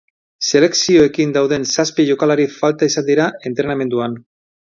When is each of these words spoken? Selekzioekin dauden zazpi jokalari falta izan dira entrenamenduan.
Selekzioekin 0.51 1.35
dauden 1.35 1.67
zazpi 1.75 2.05
jokalari 2.07 2.47
falta 2.55 2.89
izan 2.93 3.07
dira 3.11 3.29
entrenamenduan. 3.51 4.17